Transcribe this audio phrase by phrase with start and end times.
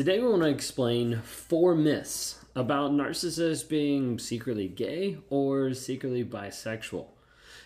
[0.00, 7.08] Today, we want to explain four myths about narcissists being secretly gay or secretly bisexual.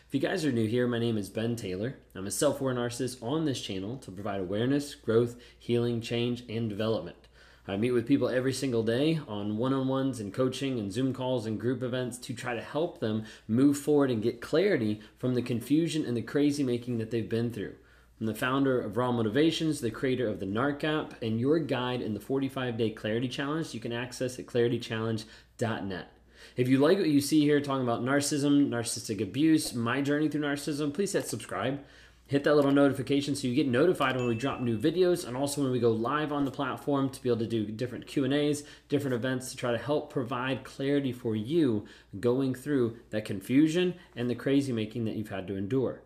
[0.08, 1.94] If you guys are new here, my name is Ben Taylor.
[2.12, 6.68] I'm a self aware narcissist on this channel to provide awareness, growth, healing, change, and
[6.68, 7.28] development.
[7.68, 11.12] I meet with people every single day on one on ones and coaching and Zoom
[11.12, 15.34] calls and group events to try to help them move forward and get clarity from
[15.34, 17.76] the confusion and the crazy making that they've been through.
[18.20, 22.00] I'm the founder of Raw Motivations, the creator of the NARC app, and your guide
[22.00, 23.74] in the 45 day Clarity Challenge.
[23.74, 26.12] You can access at claritychallenge.net.
[26.56, 30.42] If you like what you see here talking about narcissism, narcissistic abuse, my journey through
[30.42, 31.80] narcissism, please hit subscribe
[32.26, 35.62] hit that little notification so you get notified when we drop new videos and also
[35.62, 39.14] when we go live on the platform to be able to do different q&a's different
[39.14, 41.84] events to try to help provide clarity for you
[42.20, 46.00] going through that confusion and the crazy making that you've had to endure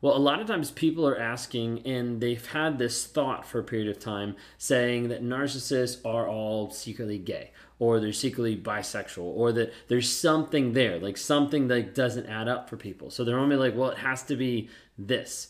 [0.00, 3.64] well, a lot of times people are asking, and they've had this thought for a
[3.64, 9.52] period of time saying that narcissists are all secretly gay, or they're secretly bisexual, or
[9.52, 13.10] that there's something there, like something that doesn't add up for people.
[13.10, 15.48] So they're only like, well, it has to be this.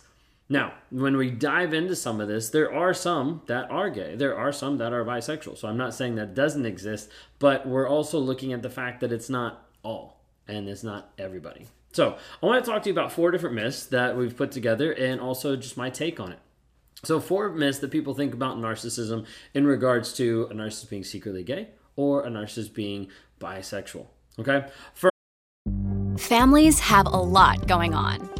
[0.48, 4.16] Now, when we dive into some of this, there are some that are gay.
[4.16, 5.56] There are some that are bisexual.
[5.58, 9.12] So I'm not saying that doesn't exist, but we're also looking at the fact that
[9.12, 11.68] it's not all and it's not everybody.
[11.92, 14.92] So I want to talk to you about four different myths that we've put together
[14.92, 16.38] and also just my take on it.
[17.02, 19.24] So, four myths that people think about narcissism
[19.54, 23.08] in regards to a narcissist being secretly gay or a narcissist being
[23.40, 24.06] bisexual.
[24.38, 24.66] Okay?
[26.18, 28.39] Families have a lot going on.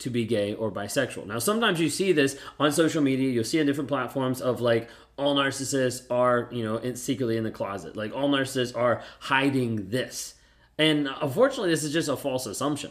[0.00, 1.26] to be gay or bisexual.
[1.26, 3.30] Now, sometimes you see this on social media.
[3.30, 7.50] You'll see on different platforms of like all narcissists are, you know, secretly in the
[7.50, 7.96] closet.
[7.96, 10.34] Like all narcissists are hiding this.
[10.78, 12.90] And unfortunately, this is just a false assumption.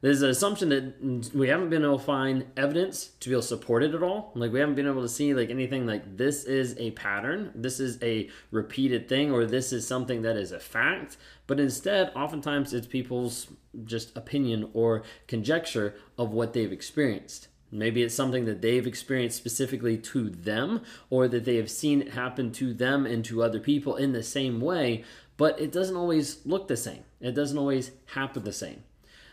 [0.00, 3.48] There's an assumption that we haven't been able to find evidence to be able to
[3.48, 4.30] support it at all.
[4.34, 7.80] Like we haven't been able to see like anything like this is a pattern, this
[7.80, 11.16] is a repeated thing, or this is something that is a fact.
[11.48, 13.48] But instead, oftentimes it's people's
[13.84, 17.48] just opinion or conjecture of what they've experienced.
[17.70, 22.12] Maybe it's something that they've experienced specifically to them, or that they have seen it
[22.12, 25.04] happen to them and to other people in the same way,
[25.36, 27.04] but it doesn't always look the same.
[27.20, 28.84] It doesn't always happen the same.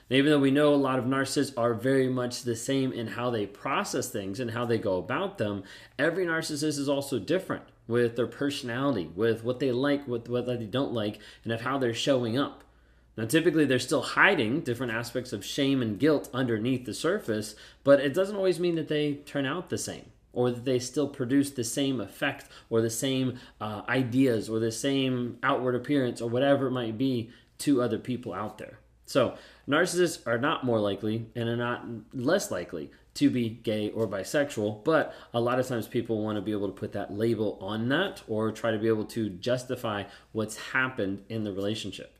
[0.10, 3.08] And even though we know a lot of narcissists are very much the same in
[3.08, 5.64] how they process things and how they go about them,
[5.98, 10.58] every narcissist is also different with their personality, with what they like, with what they
[10.58, 12.64] don't like, and of how they're showing up.
[13.18, 18.00] Now, typically, they're still hiding different aspects of shame and guilt underneath the surface, but
[18.00, 21.50] it doesn't always mean that they turn out the same or that they still produce
[21.52, 26.68] the same effect or the same uh, ideas or the same outward appearance or whatever
[26.68, 28.80] it might be to other people out there.
[29.06, 29.38] So,
[29.68, 34.84] narcissists are not more likely and are not less likely to be gay or bisexual,
[34.84, 37.88] but a lot of times people want to be able to put that label on
[37.90, 42.18] that or try to be able to justify what's happened in the relationship.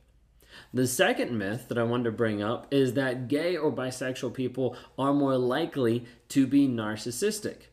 [0.72, 4.74] The second myth that I wanted to bring up is that gay or bisexual people
[4.98, 7.68] are more likely to be narcissistic.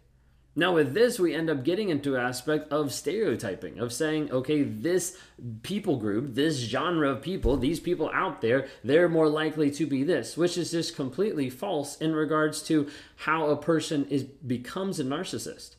[0.55, 5.17] Now, with this, we end up getting into aspect of stereotyping, of saying, okay, this
[5.63, 10.03] people group, this genre of people, these people out there, they're more likely to be
[10.03, 15.03] this, which is just completely false in regards to how a person is becomes a
[15.03, 15.75] narcissist.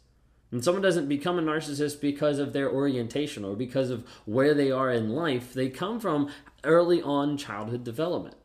[0.50, 4.72] And someone doesn't become a narcissist because of their orientation or because of where they
[4.72, 5.54] are in life.
[5.54, 6.30] They come from
[6.64, 8.36] early on childhood development,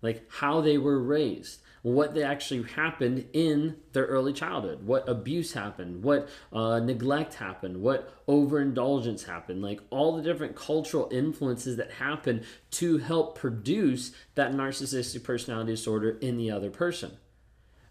[0.00, 5.52] like how they were raised what they actually happened in their early childhood, what abuse
[5.52, 11.92] happened, what uh, neglect happened, what overindulgence happened, like all the different cultural influences that
[11.92, 17.18] happen to help produce that narcissistic personality disorder in the other person.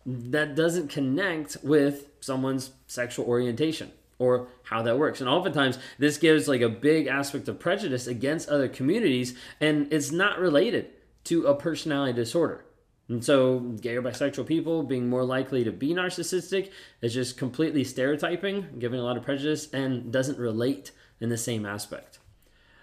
[0.08, 5.22] That doesn't connect with someone's sexual orientation or how that works.
[5.22, 10.12] And oftentimes, this gives like a big aspect of prejudice against other communities, and it's
[10.12, 10.90] not related
[11.26, 12.66] to a personality disorder.
[13.10, 16.72] And so, gay or bisexual people being more likely to be narcissistic
[17.02, 21.66] is just completely stereotyping, giving a lot of prejudice, and doesn't relate in the same
[21.66, 22.20] aspect.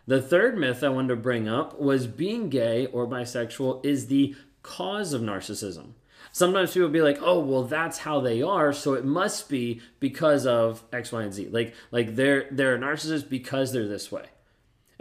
[0.06, 4.34] The third myth I wanted to bring up was being gay or bisexual is the
[4.62, 5.93] cause of narcissism.
[6.32, 10.46] sometimes people be like, "Oh, well, that's how they are, so it must be because
[10.46, 14.26] of X, Y, and Z." Like, like they're they're a narcissist because they're this way.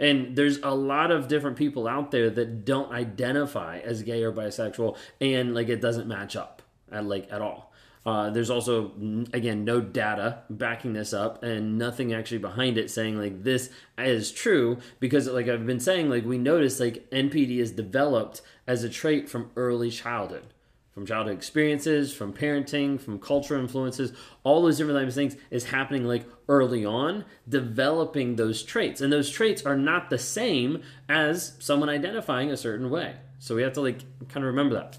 [0.00, 4.32] And there's a lot of different people out there that don't identify as gay or
[4.32, 7.70] bisexual, and like it doesn't match up at like at all.
[8.06, 8.92] Uh, there's also
[9.34, 13.68] again no data backing this up and nothing actually behind it saying like this
[13.98, 18.84] is true because like I've been saying like we notice like NPD is developed as
[18.84, 20.54] a trait from early childhood
[20.92, 25.64] from childhood experiences, from parenting, from cultural influences, all those different types of things is
[25.66, 29.00] happening like early on, developing those traits.
[29.00, 33.16] And those traits are not the same as someone identifying a certain way.
[33.38, 34.98] So we have to like kind of remember that.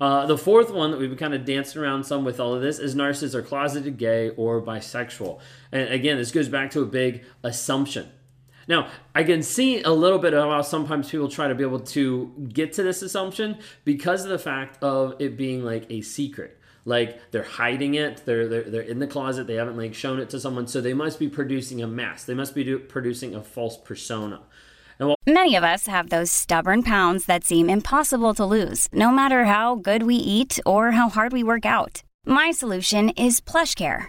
[0.00, 2.62] Uh, the fourth one that we've been kind of dancing around some with all of
[2.62, 5.38] this is narcissists are closeted gay or bisexual.
[5.70, 8.10] And again, this goes back to a big assumption.
[8.68, 11.80] Now, I can see a little bit of how sometimes people try to be able
[11.80, 16.58] to get to this assumption because of the fact of it being like a secret.
[16.84, 20.30] Like they're hiding it, they're, they're, they're in the closet, they haven't like shown it
[20.30, 22.26] to someone, so they must be producing a mask.
[22.26, 24.40] They must be do, producing a false persona.
[24.98, 29.44] While- Many of us have those stubborn pounds that seem impossible to lose, no matter
[29.44, 32.02] how good we eat or how hard we work out.
[32.26, 34.08] My solution is PlushCare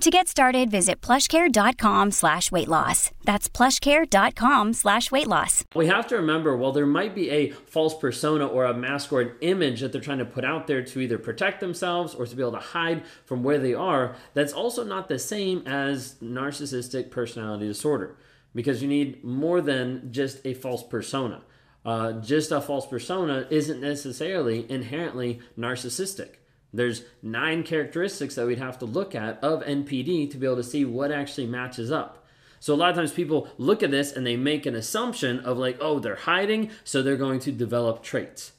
[0.00, 3.10] To get started, visit plushcare.com slash weight loss.
[3.24, 5.62] That's plushcare.com slash weight loss.
[5.74, 9.20] We have to remember, while there might be a false persona or a mask or
[9.20, 12.34] an image that they're trying to put out there to either protect themselves or to
[12.34, 17.10] be able to hide from where they are, that's also not the same as narcissistic
[17.10, 18.16] personality disorder
[18.54, 21.42] because you need more than just a false persona.
[21.84, 26.36] Uh, just a false persona isn't necessarily inherently narcissistic.
[26.72, 30.62] There's nine characteristics that we'd have to look at of NPD to be able to
[30.62, 32.24] see what actually matches up.
[32.60, 35.58] So a lot of times people look at this and they make an assumption of
[35.58, 38.52] like, oh, they're hiding, so they're going to develop traits.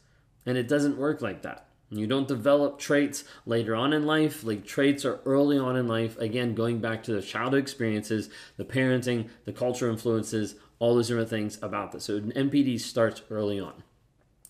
[0.45, 1.67] And it doesn't work like that.
[1.91, 4.43] You don't develop traits later on in life.
[4.43, 6.17] Like traits are early on in life.
[6.17, 11.29] Again, going back to the childhood experiences, the parenting, the cultural influences, all those different
[11.29, 12.05] things about this.
[12.05, 13.83] So NPD starts early on.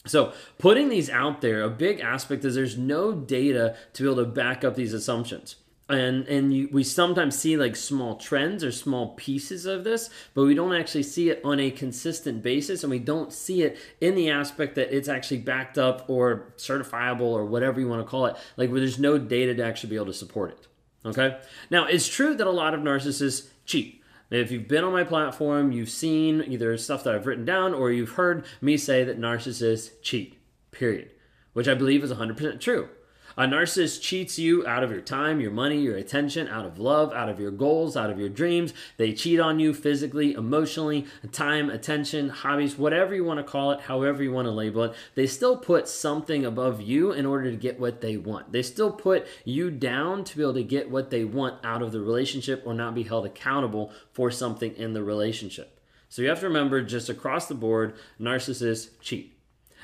[0.05, 4.23] So, putting these out there, a big aspect is there's no data to be able
[4.23, 5.57] to back up these assumptions.
[5.89, 10.45] And, and you, we sometimes see like small trends or small pieces of this, but
[10.45, 14.15] we don't actually see it on a consistent basis, and we don't see it in
[14.15, 18.25] the aspect that it's actually backed up or certifiable or whatever you want to call
[18.25, 20.67] it, like where there's no data to actually be able to support it.
[21.05, 21.37] Okay?
[21.69, 24.00] Now, it's true that a lot of narcissists cheat
[24.39, 27.91] if you've been on my platform, you've seen either stuff that I've written down or
[27.91, 30.37] you've heard me say that narcissists cheat,
[30.71, 31.11] period,
[31.53, 32.89] which I believe is 100% true.
[33.37, 37.13] A narcissist cheats you out of your time, your money, your attention, out of love,
[37.13, 38.73] out of your goals, out of your dreams.
[38.97, 43.81] They cheat on you physically, emotionally, time, attention, hobbies, whatever you want to call it,
[43.81, 44.93] however you want to label it.
[45.15, 48.51] They still put something above you in order to get what they want.
[48.51, 51.93] They still put you down to be able to get what they want out of
[51.93, 55.79] the relationship or not be held accountable for something in the relationship.
[56.09, 59.37] So you have to remember just across the board, narcissists cheat.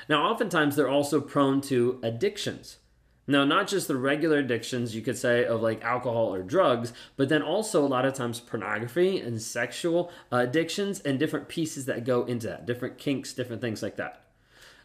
[0.08, 2.76] Now, oftentimes they're also prone to addictions.
[3.30, 7.28] Now, not just the regular addictions you could say of like alcohol or drugs, but
[7.28, 12.24] then also a lot of times pornography and sexual addictions and different pieces that go
[12.24, 14.22] into that, different kinks, different things like that.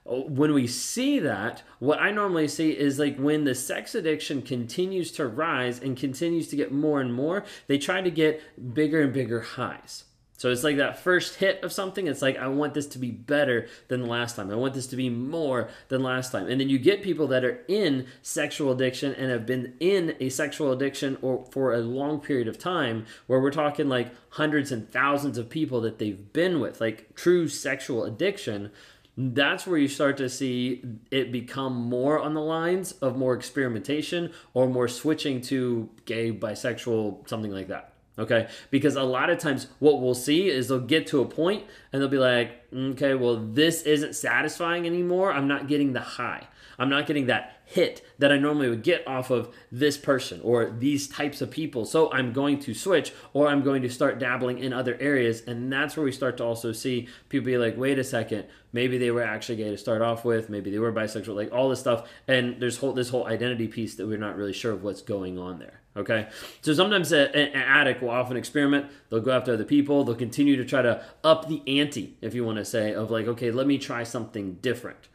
[0.05, 4.41] Oh, when we see that, what I normally see is like when the sex addiction
[4.41, 9.01] continues to rise and continues to get more and more, they try to get bigger
[9.01, 10.03] and bigger highs.
[10.43, 12.05] So it's like that first hit of something.
[12.05, 14.51] It's like, I want this to be better than the last time.
[14.51, 16.49] I want this to be more than last time.
[16.49, 20.27] And then you get people that are in sexual addiction and have been in a
[20.27, 24.91] sexual addiction or for a long period of time, where we're talking like hundreds and
[24.91, 28.69] thousands of people that they've been with, like true sexual addiction.
[29.15, 34.33] That's where you start to see it become more on the lines of more experimentation
[34.53, 37.92] or more switching to gay, bisexual, something like that.
[38.17, 41.63] Okay, because a lot of times what we'll see is they'll get to a point
[41.91, 45.33] and they'll be like, mm, okay, well, this isn't satisfying anymore.
[45.33, 46.47] I'm not getting the high.
[46.77, 50.69] I'm not getting that hit that I normally would get off of this person or
[50.69, 51.85] these types of people.
[51.85, 55.41] So I'm going to switch or I'm going to start dabbling in other areas.
[55.41, 58.99] And that's where we start to also see people be like, wait a second, maybe
[58.99, 61.79] they were actually gay to start off with, maybe they were bisexual, like all this
[61.79, 62.07] stuff.
[62.27, 65.39] And there's whole this whole identity piece that we're not really sure of what's going
[65.39, 65.81] on there.
[65.97, 66.27] Okay,
[66.61, 68.91] so sometimes a, an addict will often experiment.
[69.09, 70.03] They'll go after other people.
[70.03, 73.27] They'll continue to try to up the ante, if you want to say, of like,
[73.27, 75.07] okay, let me try something different.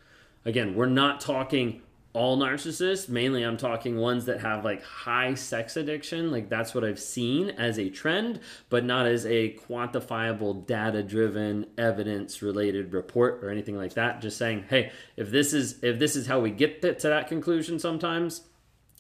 [0.44, 1.82] Again, we're not talking
[2.18, 3.08] all narcissists.
[3.08, 6.30] Mainly, I'm talking ones that have like high sex addiction.
[6.30, 11.66] Like that's what I've seen as a trend, but not as a quantifiable, data driven,
[11.78, 14.20] evidence related report or anything like that.
[14.20, 17.78] Just saying, hey, if this is if this is how we get to that conclusion,
[17.78, 18.42] sometimes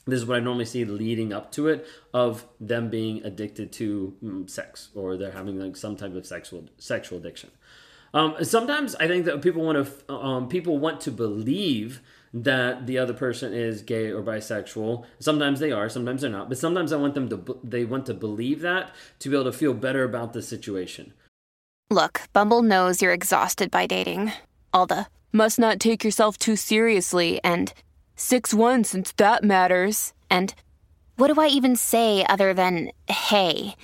[0.06, 4.16] this is what I normally see leading up to it of them being addicted to
[4.24, 7.50] mm, sex or they're having like some type of sexual sexual addiction.
[8.14, 12.00] Um, sometimes I think that people want to um, people want to believe
[12.32, 15.04] that the other person is gay or bisexual.
[15.18, 16.48] Sometimes they are, sometimes they're not.
[16.48, 19.52] But sometimes I want them to they want to believe that to be able to
[19.52, 21.12] feel better about the situation.
[21.90, 24.32] Look, Bumble knows you're exhausted by dating.
[24.72, 27.72] All the must not take yourself too seriously and
[28.16, 30.12] 6 1 since that matters.
[30.28, 30.54] And
[31.16, 33.74] what do I even say other than hey?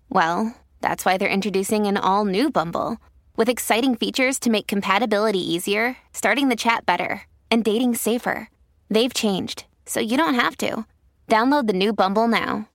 [0.09, 2.99] well, that's why they're introducing an all new Bumble
[3.37, 8.49] with exciting features to make compatibility easier, starting the chat better, and dating safer.
[8.89, 10.87] They've changed, so you don't have to.
[11.29, 12.69] Download the new Bumble now.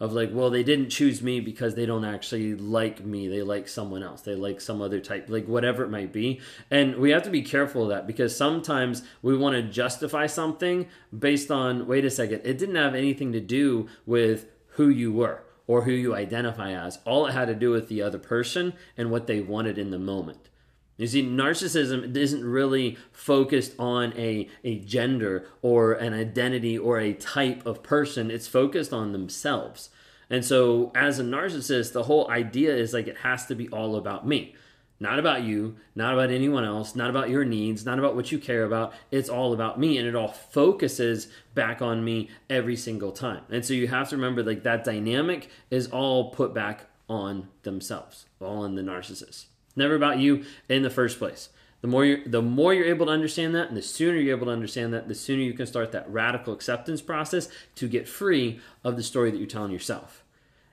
[0.00, 3.26] Of like, well, they didn't choose me because they don't actually like me.
[3.26, 4.22] They like someone else.
[4.22, 6.40] They like some other type, like whatever it might be.
[6.70, 10.86] And we have to be careful of that because sometimes we want to justify something
[11.16, 15.42] based on, wait a second, it didn't have anything to do with who you were
[15.68, 16.98] or who you identify as.
[17.04, 19.98] All it had to do with the other person and what they wanted in the
[20.00, 20.48] moment.
[20.96, 27.12] You see, narcissism isn't really focused on a, a gender or an identity or a
[27.12, 29.90] type of person, it's focused on themselves.
[30.28, 33.94] And so, as a narcissist, the whole idea is like it has to be all
[33.94, 34.56] about me.
[35.00, 38.38] Not about you, not about anyone else, not about your needs, not about what you
[38.38, 38.92] care about.
[39.12, 43.44] It's all about me and it all focuses back on me every single time.
[43.48, 48.26] And so you have to remember like that dynamic is all put back on themselves,
[48.40, 49.46] all on the narcissist.
[49.76, 51.50] Never about you in the first place.
[51.80, 54.46] The more you the more you're able to understand that and the sooner you're able
[54.46, 58.58] to understand that, the sooner you can start that radical acceptance process to get free
[58.82, 60.24] of the story that you're telling yourself.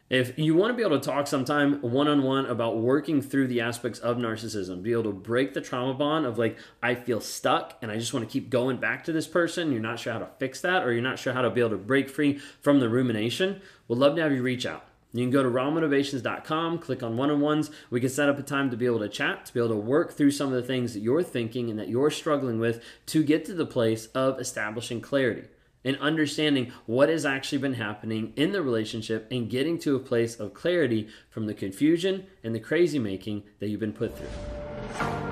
[0.08, 3.48] If you want to be able to talk sometime one on one about working through
[3.48, 7.20] the aspects of narcissism, be able to break the trauma bond of like, I feel
[7.20, 10.14] stuck and I just want to keep going back to this person, you're not sure
[10.14, 12.38] how to fix that, or you're not sure how to be able to break free
[12.62, 14.86] from the rumination, we'd love to have you reach out.
[15.12, 17.72] You can go to rawmotivations.com, click on one on ones.
[17.90, 19.76] We can set up a time to be able to chat, to be able to
[19.78, 23.24] work through some of the things that you're thinking and that you're struggling with to
[23.24, 25.46] get to the place of establishing clarity
[25.86, 30.36] and understanding what has actually been happening in the relationship and getting to a place
[30.36, 35.25] of clarity from the confusion and the crazy making that you've been put through.